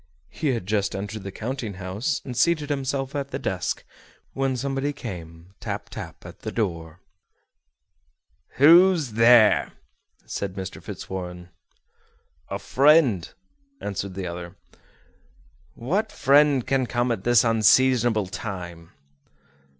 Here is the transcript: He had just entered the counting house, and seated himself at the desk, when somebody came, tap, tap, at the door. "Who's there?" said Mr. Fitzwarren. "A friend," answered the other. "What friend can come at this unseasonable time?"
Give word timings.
He 0.31 0.47
had 0.47 0.65
just 0.65 0.95
entered 0.95 1.21
the 1.21 1.31
counting 1.31 1.75
house, 1.75 2.23
and 2.25 2.35
seated 2.35 2.71
himself 2.71 3.15
at 3.15 3.29
the 3.29 3.37
desk, 3.37 3.85
when 4.33 4.57
somebody 4.57 4.93
came, 4.93 5.53
tap, 5.59 5.89
tap, 5.89 6.25
at 6.25 6.39
the 6.39 6.51
door. 6.51 7.01
"Who's 8.55 9.11
there?" 9.11 9.73
said 10.25 10.55
Mr. 10.55 10.81
Fitzwarren. 10.81 11.49
"A 12.49 12.57
friend," 12.57 13.31
answered 13.79 14.15
the 14.15 14.25
other. 14.25 14.57
"What 15.75 16.11
friend 16.11 16.65
can 16.65 16.87
come 16.87 17.11
at 17.11 17.23
this 17.23 17.43
unseasonable 17.43 18.25
time?" 18.25 18.93